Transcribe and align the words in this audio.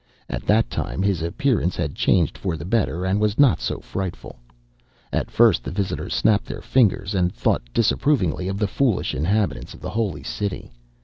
At 0.27 0.47
that 0.47 0.67
time 0.71 1.03
his 1.03 1.21
appearance 1.21 1.75
had 1.75 1.93
changed 1.93 2.35
for 2.35 2.57
the 2.57 2.65
better 2.65 3.05
and 3.05 3.21
was 3.21 3.37
not 3.37 3.61
so 3.61 3.77
frightful. 3.81 4.39
At 5.13 5.29
first 5.29 5.63
the 5.63 5.69
visitors 5.69 6.15
snapped 6.15 6.45
their 6.47 6.63
fingers 6.63 7.13
and 7.13 7.31
thought 7.31 7.61
disapprovingly 7.71 8.47
of 8.47 8.57
the 8.57 8.65
foolish 8.67 9.13
inhabitants 9.13 9.75
of 9.75 9.79
the 9.79 9.91
Holy 9.91 10.23
City. 10.23 10.71